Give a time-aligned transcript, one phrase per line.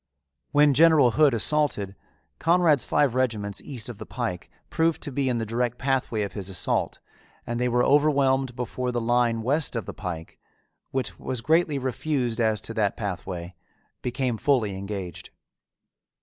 [0.51, 1.95] When General Hood assaulted,
[2.39, 6.33] Conrad's five regiments east of the pike proved to be in the direct pathway of
[6.33, 6.99] his assault
[7.45, 10.39] and they were overwhelmed before the line west of the pike,
[10.89, 13.53] which was greatly refused as to that pathway,
[14.01, 15.29] became fully engaged.